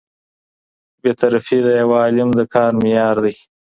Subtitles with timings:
[1.01, 3.33] بې طرفي د یو عالم د کار معیار دی.